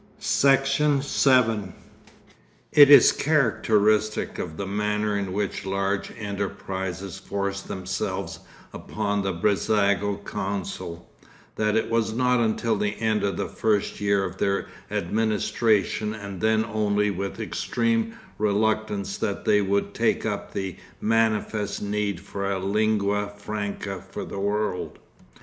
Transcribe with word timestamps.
Section 0.17 1.03
6 1.03 1.49
It 2.71 2.89
is 2.89 3.11
characteristic 3.11 4.39
of 4.39 4.57
the 4.57 4.65
manner 4.65 5.15
in 5.15 5.31
which 5.31 5.63
large 5.63 6.11
enterprises 6.17 7.19
forced 7.19 7.67
themselves 7.67 8.39
upon 8.73 9.21
the 9.21 9.31
Brissago 9.31 10.15
council, 10.25 11.07
that 11.55 11.75
it 11.75 11.91
was 11.91 12.13
not 12.13 12.39
until 12.39 12.75
the 12.75 12.99
end 12.99 13.21
of 13.23 13.37
the 13.37 13.47
first 13.47 14.01
year 14.01 14.23
of 14.23 14.37
their 14.39 14.65
administration 14.89 16.15
and 16.15 16.41
then 16.41 16.65
only 16.65 17.11
with 17.11 17.39
extreme 17.39 18.15
reluctance 18.39 19.17
that 19.19 19.45
they 19.45 19.61
would 19.61 19.93
take 19.93 20.25
up 20.25 20.51
the 20.51 20.77
manifest 20.99 21.79
need 21.79 22.19
for 22.19 22.49
a 22.51 22.57
lingua 22.57 23.31
franca 23.37 24.01
for 24.09 24.25
the 24.25 24.39
world. 24.39 24.97